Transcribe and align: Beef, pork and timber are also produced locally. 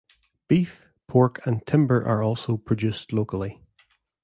Beef, 0.47 0.87
pork 1.05 1.45
and 1.45 1.63
timber 1.67 2.03
are 2.03 2.23
also 2.23 2.57
produced 2.57 3.13
locally. 3.13 3.61